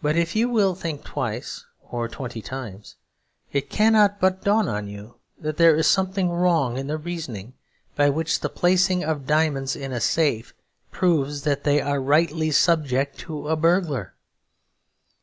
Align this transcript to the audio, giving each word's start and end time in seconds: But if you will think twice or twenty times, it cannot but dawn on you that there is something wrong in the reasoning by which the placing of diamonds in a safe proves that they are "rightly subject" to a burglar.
But 0.00 0.16
if 0.16 0.34
you 0.34 0.48
will 0.48 0.74
think 0.74 1.04
twice 1.04 1.66
or 1.90 2.08
twenty 2.08 2.40
times, 2.40 2.96
it 3.52 3.68
cannot 3.68 4.18
but 4.18 4.42
dawn 4.42 4.66
on 4.66 4.88
you 4.88 5.16
that 5.38 5.58
there 5.58 5.76
is 5.76 5.86
something 5.86 6.30
wrong 6.30 6.78
in 6.78 6.86
the 6.86 6.96
reasoning 6.96 7.52
by 7.94 8.08
which 8.08 8.40
the 8.40 8.48
placing 8.48 9.04
of 9.04 9.26
diamonds 9.26 9.76
in 9.76 9.92
a 9.92 10.00
safe 10.00 10.54
proves 10.90 11.42
that 11.42 11.64
they 11.64 11.82
are 11.82 12.00
"rightly 12.00 12.50
subject" 12.50 13.18
to 13.18 13.46
a 13.48 13.54
burglar. 13.54 14.14